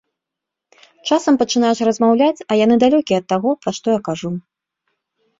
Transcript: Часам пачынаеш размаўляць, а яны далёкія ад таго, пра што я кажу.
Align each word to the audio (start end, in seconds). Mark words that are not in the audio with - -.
Часам 1.09 1.35
пачынаеш 1.41 1.79
размаўляць, 1.89 2.43
а 2.47 2.57
яны 2.65 2.75
далёкія 2.85 3.17
ад 3.23 3.27
таго, 3.35 3.49
пра 3.67 3.71
што 3.81 3.87
я 3.93 3.99
кажу. 4.09 4.31